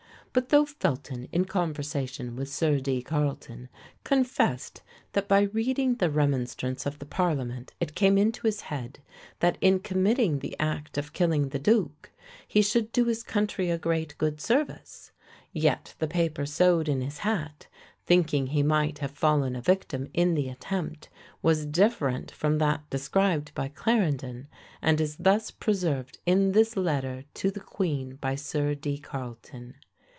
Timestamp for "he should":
12.47-12.93